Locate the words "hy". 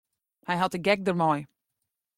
0.47-0.55